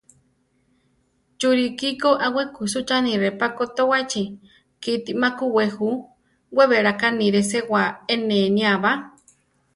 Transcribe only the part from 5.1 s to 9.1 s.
ma kuwé ju; we bela kaniire sewá eʼnenía ba.